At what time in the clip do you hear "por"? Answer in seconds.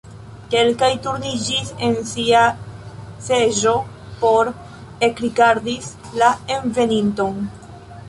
4.25-4.53